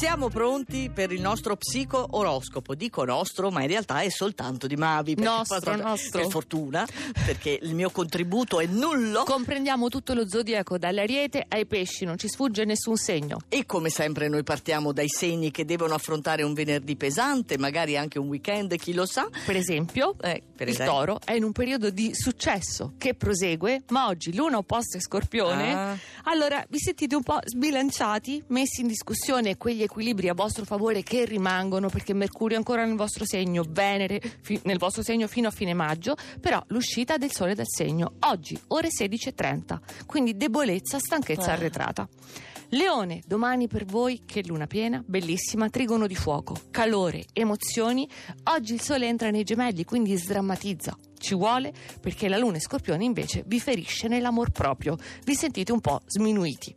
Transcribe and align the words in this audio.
Siamo 0.00 0.30
pronti 0.30 0.90
per 0.90 1.12
il 1.12 1.20
nostro 1.20 1.56
psico 1.56 2.06
oroscopo. 2.12 2.74
Dico 2.74 3.04
nostro, 3.04 3.50
ma 3.50 3.60
in 3.60 3.68
realtà 3.68 4.00
è 4.00 4.08
soltanto 4.08 4.66
di 4.66 4.74
Mavi. 4.74 5.14
Nostro, 5.18 5.60
poi- 5.60 5.76
nostro. 5.76 6.22
Per 6.22 6.30
fortuna, 6.30 6.86
perché 7.26 7.58
il 7.60 7.74
mio 7.74 7.90
contributo 7.90 8.60
è 8.60 8.66
nullo. 8.66 9.24
Comprendiamo 9.24 9.90
tutto 9.90 10.14
lo 10.14 10.26
zodiaco, 10.26 10.78
dall'ariete 10.78 11.44
ai 11.46 11.66
pesci, 11.66 12.06
non 12.06 12.16
ci 12.16 12.28
sfugge 12.28 12.64
nessun 12.64 12.96
segno. 12.96 13.40
E 13.50 13.66
come 13.66 13.90
sempre 13.90 14.28
noi 14.28 14.42
partiamo 14.42 14.92
dai 14.92 15.10
segni 15.10 15.50
che 15.50 15.66
devono 15.66 15.92
affrontare 15.92 16.44
un 16.44 16.54
venerdì 16.54 16.96
pesante, 16.96 17.58
magari 17.58 17.98
anche 17.98 18.18
un 18.18 18.28
weekend, 18.28 18.74
chi 18.76 18.94
lo 18.94 19.04
sa. 19.04 19.28
Per 19.44 19.54
esempio, 19.54 20.16
Eh, 20.22 20.42
per 20.56 20.66
il 20.68 20.72
esempio. 20.72 20.94
toro 20.94 21.20
è 21.22 21.32
in 21.32 21.44
un 21.44 21.52
periodo 21.52 21.90
di 21.90 22.14
successo 22.14 22.94
che 22.96 23.12
prosegue, 23.12 23.82
ma 23.90 24.06
oggi 24.06 24.34
luna 24.34 24.56
opposta 24.56 24.96
è 24.96 25.00
scorpione. 25.02 25.74
Ah. 25.74 25.98
Allora 26.24 26.64
vi 26.70 26.78
sentite 26.78 27.14
un 27.14 27.22
po' 27.22 27.40
sbilanciati, 27.44 28.42
messi 28.46 28.80
in 28.80 28.86
discussione 28.86 29.58
quegli 29.58 29.88
equilibri 29.90 30.28
a 30.28 30.34
vostro 30.34 30.64
favore 30.64 31.02
che 31.02 31.24
rimangono 31.24 31.88
perché 31.88 32.14
Mercurio 32.14 32.54
è 32.54 32.58
ancora 32.58 32.84
nel 32.84 32.96
vostro 32.96 33.24
segno, 33.24 33.64
Venere 33.68 34.20
fi- 34.40 34.60
nel 34.62 34.78
vostro 34.78 35.02
segno 35.02 35.26
fino 35.26 35.48
a 35.48 35.50
fine 35.50 35.74
maggio, 35.74 36.14
però 36.40 36.62
l'uscita 36.68 37.16
del 37.16 37.32
sole 37.32 37.54
dal 37.54 37.66
segno 37.68 38.14
oggi 38.20 38.58
ore 38.68 38.88
16.30, 38.88 39.78
quindi 40.06 40.36
debolezza, 40.36 40.98
stanchezza 41.00 41.52
arretrata. 41.52 42.08
Leone, 42.72 43.20
domani 43.26 43.66
per 43.66 43.84
voi 43.84 44.22
che 44.24 44.44
luna 44.46 44.68
piena, 44.68 45.02
bellissima, 45.04 45.68
trigono 45.68 46.06
di 46.06 46.14
fuoco, 46.14 46.54
calore, 46.70 47.24
emozioni. 47.32 48.08
Oggi 48.44 48.74
il 48.74 48.80
sole 48.80 49.08
entra 49.08 49.30
nei 49.30 49.42
gemelli, 49.42 49.84
quindi 49.84 50.16
sdrammatizza. 50.16 50.96
Ci 51.18 51.34
vuole 51.34 51.72
perché 52.00 52.28
la 52.28 52.38
luna 52.38 52.58
e 52.58 52.60
scorpione 52.60 53.02
invece 53.02 53.42
vi 53.44 53.58
ferisce 53.58 54.06
nell'amor 54.06 54.52
proprio. 54.52 54.96
Vi 55.24 55.34
sentite 55.34 55.72
un 55.72 55.80
po' 55.80 56.00
sminuiti. 56.06 56.72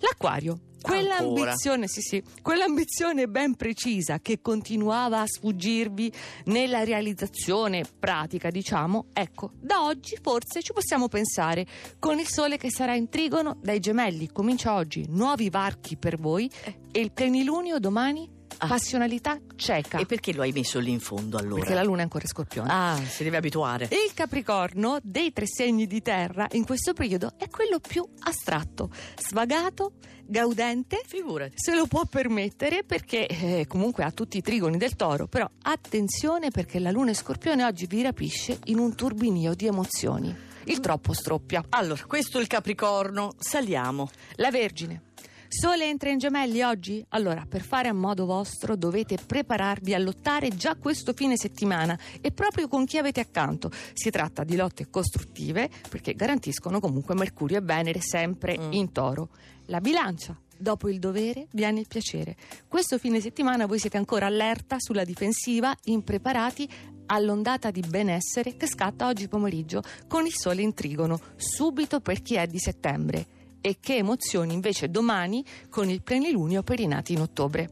L'acquario. 0.00 0.58
Quell'ambizione, 0.82 1.86
sì, 1.86 2.00
sì, 2.00 2.22
quell'ambizione 2.42 3.28
ben 3.28 3.54
precisa 3.54 4.18
che 4.18 4.40
continuava 4.40 5.20
a 5.20 5.26
sfuggirvi 5.26 6.12
nella 6.46 6.84
realizzazione 6.84 7.84
pratica, 7.98 8.50
diciamo, 8.50 9.06
ecco, 9.12 9.52
da 9.60 9.84
oggi 9.84 10.18
forse 10.20 10.62
ci 10.62 10.72
possiamo 10.72 11.08
pensare. 11.08 11.66
Con 11.98 12.18
il 12.18 12.28
sole 12.28 12.56
che 12.56 12.70
sarà 12.70 12.94
in 12.94 13.08
trigono 13.08 13.58
dai 13.62 13.78
gemelli. 13.78 14.30
Comincia 14.32 14.74
oggi 14.74 15.06
nuovi 15.08 15.50
varchi 15.50 15.96
per 15.96 16.18
voi 16.18 16.50
e 16.90 17.00
il 17.00 17.12
plenilunio 17.12 17.78
domani 17.78 18.40
Ah. 18.62 18.68
passionalità 18.68 19.38
cieca. 19.56 19.98
E 19.98 20.06
perché 20.06 20.32
lo 20.32 20.42
hai 20.42 20.52
messo 20.52 20.78
lì 20.78 20.90
in 20.90 21.00
fondo 21.00 21.36
allora? 21.36 21.60
Perché 21.60 21.74
la 21.74 21.82
luna 21.82 22.00
è 22.00 22.02
ancora 22.02 22.26
scorpione. 22.26 22.68
Ah, 22.70 22.96
si 22.96 23.24
deve 23.24 23.36
abituare. 23.36 23.88
Il 23.90 24.12
Capricorno 24.14 24.98
dei 25.02 25.32
tre 25.32 25.46
segni 25.46 25.86
di 25.86 26.00
terra 26.00 26.46
in 26.52 26.64
questo 26.64 26.92
periodo 26.92 27.32
è 27.36 27.48
quello 27.48 27.80
più 27.80 28.06
astratto, 28.20 28.90
svagato, 29.18 29.94
gaudente. 30.26 31.02
Figurati. 31.06 31.54
Se 31.56 31.74
lo 31.74 31.86
può 31.86 32.04
permettere 32.04 32.84
perché 32.84 33.26
eh, 33.26 33.66
comunque 33.66 34.04
ha 34.04 34.10
tutti 34.12 34.38
i 34.38 34.42
trigoni 34.42 34.76
del 34.76 34.94
toro, 34.94 35.26
però 35.26 35.48
attenzione 35.62 36.50
perché 36.50 36.78
la 36.78 36.90
luna 36.90 37.10
in 37.10 37.16
scorpione 37.16 37.64
oggi 37.64 37.86
vi 37.86 38.02
rapisce 38.02 38.58
in 38.64 38.78
un 38.78 38.94
turbinio 38.94 39.54
di 39.54 39.66
emozioni. 39.66 40.34
Il 40.64 40.78
troppo 40.78 41.12
stroppia. 41.12 41.64
Allora, 41.70 42.04
questo 42.06 42.38
è 42.38 42.40
il 42.40 42.46
Capricorno, 42.46 43.34
saliamo. 43.36 44.08
La 44.36 44.50
Vergine. 44.50 45.10
Sole 45.54 45.86
entra 45.86 46.08
in 46.08 46.16
gemelli 46.16 46.62
oggi? 46.62 47.04
Allora, 47.10 47.44
per 47.46 47.60
fare 47.60 47.88
a 47.88 47.92
modo 47.92 48.24
vostro 48.24 48.74
dovete 48.74 49.18
prepararvi 49.24 49.92
a 49.92 49.98
lottare 49.98 50.48
già 50.48 50.76
questo 50.76 51.12
fine 51.12 51.36
settimana 51.36 51.96
e 52.22 52.32
proprio 52.32 52.68
con 52.68 52.86
chi 52.86 52.96
avete 52.96 53.20
accanto. 53.20 53.70
Si 53.92 54.08
tratta 54.08 54.44
di 54.44 54.56
lotte 54.56 54.88
costruttive 54.88 55.68
perché 55.90 56.14
garantiscono 56.14 56.80
comunque 56.80 57.14
Mercurio 57.14 57.58
e 57.58 57.60
Venere 57.60 58.00
sempre 58.00 58.58
Mm. 58.58 58.72
in 58.72 58.92
toro. 58.92 59.28
La 59.66 59.80
bilancia. 59.82 60.34
Dopo 60.56 60.88
il 60.88 60.98
dovere 60.98 61.48
viene 61.52 61.80
il 61.80 61.86
piacere. 61.86 62.34
Questo 62.66 62.96
fine 62.96 63.20
settimana 63.20 63.66
voi 63.66 63.78
siete 63.78 63.98
ancora 63.98 64.24
allerta 64.26 64.76
sulla 64.78 65.04
difensiva, 65.04 65.76
impreparati 65.84 66.66
all'ondata 67.06 67.70
di 67.70 67.82
benessere 67.86 68.56
che 68.56 68.66
scatta 68.66 69.06
oggi 69.06 69.28
pomeriggio 69.28 69.82
con 70.08 70.24
il 70.24 70.32
sole 70.34 70.62
in 70.62 70.72
trigono, 70.72 71.20
subito 71.36 72.00
per 72.00 72.22
chi 72.22 72.36
è 72.36 72.46
di 72.46 72.58
settembre 72.58 73.40
e 73.62 73.78
che 73.80 73.96
emozioni 73.96 74.52
invece 74.52 74.90
domani 74.90 75.42
con 75.70 75.88
il 75.88 76.02
plenilunio 76.02 76.62
per 76.62 76.80
i 76.80 76.86
nati 76.86 77.14
in 77.14 77.20
ottobre. 77.20 77.70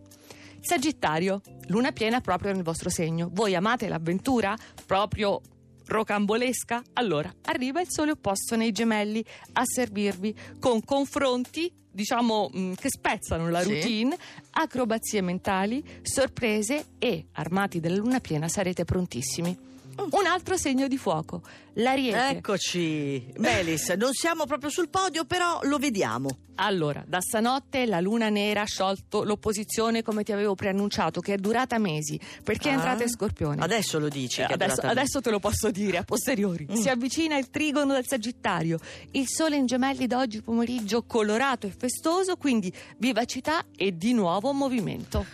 Sagittario, 0.60 1.42
luna 1.66 1.92
piena 1.92 2.20
proprio 2.22 2.52
nel 2.54 2.62
vostro 2.62 2.88
segno. 2.88 3.28
Voi 3.32 3.54
amate 3.54 3.88
l'avventura? 3.88 4.56
Proprio 4.86 5.40
rocambolesca? 5.86 6.82
Allora, 6.94 7.32
arriva 7.46 7.80
il 7.80 7.88
sole 7.90 8.12
opposto 8.12 8.56
nei 8.56 8.72
gemelli 8.72 9.24
a 9.54 9.62
servirvi 9.64 10.34
con 10.58 10.84
confronti, 10.84 11.72
diciamo, 11.90 12.48
mh, 12.52 12.72
che 12.74 12.88
spezzano 12.88 13.48
la 13.50 13.62
Sì. 13.62 13.72
routine, 13.72 14.16
acrobazie 14.50 15.20
mentali, 15.22 15.82
sorprese 16.02 16.86
e, 16.98 17.26
armati 17.32 17.80
della 17.80 17.96
luna 17.96 18.20
piena, 18.20 18.46
sarete 18.48 18.84
prontissimi. 18.84 19.68
Un 20.10 20.26
altro 20.26 20.56
segno 20.56 20.88
di 20.88 20.96
fuoco, 20.96 21.42
l'ariete. 21.74 22.36
Eccoci. 22.38 23.32
Melis, 23.38 23.88
non 23.90 24.12
siamo 24.12 24.44
proprio 24.46 24.70
sul 24.70 24.88
podio, 24.88 25.24
però 25.24 25.60
lo 25.64 25.78
vediamo. 25.78 26.28
Allora, 26.56 27.02
da 27.06 27.20
stanotte 27.20 27.86
la 27.86 28.00
luna 28.00 28.28
nera 28.28 28.62
ha 28.62 28.66
sciolto 28.66 29.24
l'opposizione 29.24 30.02
come 30.02 30.24
ti 30.24 30.32
avevo 30.32 30.54
preannunciato, 30.54 31.20
che 31.20 31.34
è 31.34 31.36
durata 31.36 31.78
mesi, 31.78 32.20
perché 32.44 32.68
è 32.68 32.72
Ah. 32.72 32.74
entrata 32.74 33.02
in 33.02 33.08
scorpione. 33.08 33.62
Adesso 33.62 33.98
lo 33.98 34.08
dici. 34.08 34.40
Eh, 34.42 34.46
è 34.46 34.52
Adesso, 34.52 34.80
adesso 34.82 35.20
te 35.20 35.30
lo 35.30 35.38
posso 35.38 35.70
dire 35.70 35.96
a 35.98 36.04
posteriori. 36.04 36.66
Mm. 36.70 36.74
Si 36.74 36.88
avvicina 36.88 37.38
il 37.38 37.48
trigono 37.50 37.94
del 37.94 38.06
Sagittario. 38.06 38.78
Il 39.12 39.26
sole 39.26 39.56
in 39.56 39.66
gemelli 39.66 40.06
da 40.06 40.18
oggi 40.18 40.42
pomeriggio 40.42 41.02
colorato 41.04 41.66
e 41.66 41.70
festoso, 41.76 42.36
quindi 42.36 42.70
vivacità 42.98 43.64
e 43.74 43.96
di 43.96 44.12
nuovo 44.12 44.52
movimento. 44.52 45.24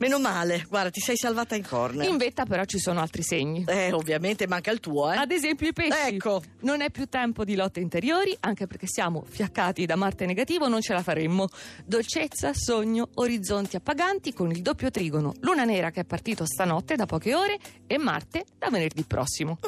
Meno 0.00 0.18
male, 0.18 0.64
guarda, 0.66 0.88
ti 0.88 1.00
sei 1.00 1.14
salvata 1.18 1.54
in 1.54 1.62
corner. 1.62 2.08
In 2.08 2.16
vetta 2.16 2.46
però 2.46 2.64
ci 2.64 2.78
sono 2.78 3.00
altri 3.00 3.22
segni. 3.22 3.64
Eh, 3.68 3.92
ovviamente 3.92 4.46
manca 4.46 4.70
il 4.70 4.80
tuo, 4.80 5.12
eh. 5.12 5.16
Ad 5.16 5.30
esempio 5.30 5.68
i 5.68 5.74
pesci. 5.74 6.14
Ecco. 6.14 6.42
Non 6.60 6.80
è 6.80 6.90
più 6.90 7.04
tempo 7.04 7.44
di 7.44 7.54
lotte 7.54 7.80
interiori, 7.80 8.34
anche 8.40 8.66
perché 8.66 8.86
siamo 8.86 9.22
fiaccati 9.28 9.84
da 9.84 9.96
Marte 9.96 10.24
negativo, 10.24 10.68
non 10.68 10.80
ce 10.80 10.94
la 10.94 11.02
faremmo. 11.02 11.48
Dolcezza, 11.84 12.54
sogno, 12.54 13.10
orizzonti 13.16 13.76
appaganti 13.76 14.32
con 14.32 14.50
il 14.50 14.62
doppio 14.62 14.90
trigono. 14.90 15.34
Luna 15.40 15.64
nera 15.64 15.90
che 15.90 16.00
è 16.00 16.04
partito 16.04 16.46
stanotte 16.46 16.96
da 16.96 17.04
poche 17.04 17.34
ore 17.34 17.58
e 17.86 17.98
Marte 17.98 18.46
da 18.56 18.70
venerdì 18.70 19.04
prossimo. 19.04 19.58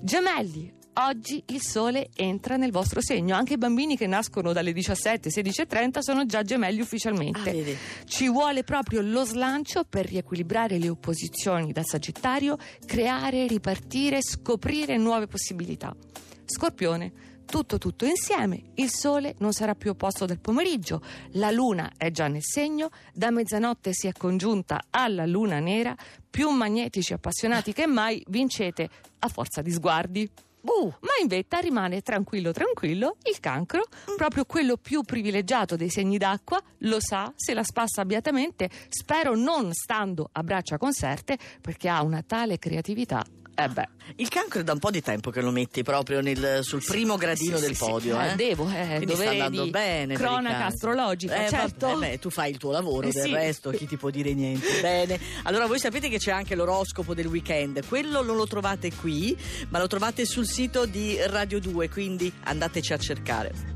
Gemelli. 0.00 0.83
Oggi 0.96 1.42
il 1.46 1.60
sole 1.60 2.10
entra 2.14 2.56
nel 2.56 2.70
vostro 2.70 3.00
segno. 3.00 3.34
Anche 3.34 3.54
i 3.54 3.58
bambini 3.58 3.96
che 3.96 4.06
nascono 4.06 4.52
dalle 4.52 4.72
17, 4.72 5.28
16.30 5.28 5.98
sono 5.98 6.24
già 6.24 6.42
gemelli 6.42 6.80
ufficialmente. 6.80 7.50
Ah. 7.50 8.04
Ci 8.04 8.30
vuole 8.30 8.62
proprio 8.62 9.00
lo 9.00 9.24
slancio 9.24 9.82
per 9.82 10.06
riequilibrare 10.06 10.78
le 10.78 10.88
opposizioni 10.88 11.72
dal 11.72 11.84
Sagittario, 11.84 12.56
creare, 12.86 13.48
ripartire, 13.48 14.22
scoprire 14.22 14.96
nuove 14.96 15.26
possibilità. 15.26 15.92
Scorpione, 16.44 17.12
tutto 17.44 17.76
tutto 17.78 18.04
insieme, 18.04 18.62
il 18.74 18.90
sole 18.90 19.34
non 19.38 19.52
sarà 19.52 19.74
più 19.74 19.90
opposto 19.90 20.26
del 20.26 20.38
pomeriggio, 20.38 21.02
la 21.32 21.50
luna 21.50 21.90
è 21.96 22.12
già 22.12 22.28
nel 22.28 22.42
segno, 22.42 22.90
da 23.12 23.30
mezzanotte 23.30 23.92
si 23.92 24.06
è 24.06 24.12
congiunta 24.12 24.84
alla 24.90 25.26
luna 25.26 25.58
nera, 25.58 25.96
più 26.30 26.50
magnetici 26.50 27.12
e 27.12 27.16
appassionati 27.16 27.72
che 27.72 27.86
mai 27.86 28.22
vincete 28.28 28.88
a 29.18 29.28
forza 29.28 29.60
di 29.60 29.72
sguardi. 29.72 30.30
Uh, 30.64 30.90
Ma 31.00 31.10
in 31.20 31.28
vetta 31.28 31.58
rimane 31.58 32.00
tranquillo 32.00 32.50
tranquillo 32.50 33.16
il 33.30 33.38
cancro, 33.38 33.82
proprio 34.16 34.46
quello 34.46 34.78
più 34.78 35.02
privilegiato 35.02 35.76
dei 35.76 35.90
segni 35.90 36.16
d'acqua, 36.16 36.60
lo 36.78 37.00
sa, 37.00 37.30
se 37.36 37.52
la 37.52 37.62
spassa 37.62 38.04
beatamente, 38.06 38.70
spero 38.88 39.36
non 39.36 39.72
stando 39.74 40.30
a 40.32 40.42
braccia 40.42 40.78
conserte 40.78 41.36
perché 41.60 41.88
ha 41.88 42.02
una 42.02 42.22
tale 42.26 42.58
creatività. 42.58 43.22
Eh 43.56 43.68
beh, 43.68 43.88
il 44.16 44.28
cancro 44.28 44.60
è 44.60 44.64
da 44.64 44.72
un 44.72 44.80
po' 44.80 44.90
di 44.90 45.00
tempo 45.00 45.30
che 45.30 45.40
lo 45.40 45.52
metti 45.52 45.84
proprio 45.84 46.20
nel- 46.20 46.58
sul 46.62 46.82
primo 46.84 47.16
gradino 47.16 47.56
sì, 47.56 47.66
del 47.66 47.76
sì, 47.76 47.84
podio. 47.84 48.18
sì, 48.20 48.26
eh. 48.26 48.34
devo, 48.34 48.68
eh, 48.68 48.94
Quindi 48.96 49.14
sta 49.14 49.30
andando 49.30 49.70
bene. 49.70 50.14
cronaca 50.16 50.66
astrologica, 50.66 51.44
Eh, 51.44 51.48
certo. 51.48 51.86
vabbè, 51.86 52.10
beh, 52.10 52.18
tu 52.18 52.30
fai 52.30 52.50
il 52.50 52.56
tuo 52.58 52.72
lavoro, 52.72 53.06
Eh, 53.06 53.12
del 53.12 53.22
sì. 53.22 53.32
resto 53.32 53.70
chi 53.70 53.86
ti 53.86 53.96
può 53.96 54.10
dire 54.10 54.34
niente. 54.34 54.66
Bene. 54.82 55.20
Allora, 55.44 55.66
voi 55.66 55.78
sapete 55.78 56.08
che 56.08 56.18
c'è 56.18 56.32
anche 56.32 56.56
l'oroscopo 56.56 57.14
del 57.14 57.26
weekend. 57.26 57.86
Quello 57.86 58.22
non 58.24 58.34
lo 58.34 58.46
trovate 58.48 58.92
qui, 58.92 59.36
ma 59.68 59.78
lo 59.78 59.86
trovate 59.86 60.26
sul 60.26 60.46
sito 60.48 60.84
di 60.86 61.16
Radio 61.26 61.60
2, 61.60 61.88
quindi 61.88 62.32
andateci 62.42 62.92
a 62.92 62.98
cercare. 62.98 63.72